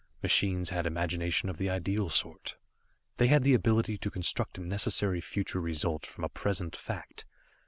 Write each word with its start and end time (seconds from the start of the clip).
Machines 0.23 0.71
had 0.71 0.87
imagination 0.87 1.47
of 1.47 1.59
the 1.59 1.69
ideal 1.69 2.09
sort. 2.09 2.55
They 3.17 3.27
had 3.27 3.43
the 3.43 3.53
ability 3.53 3.99
to 3.99 4.09
construct 4.09 4.57
a 4.57 4.61
necessary 4.65 5.21
future 5.21 5.61
result 5.61 6.07
from 6.07 6.23
a 6.23 6.29
present 6.29 6.75
fact. 6.75 7.27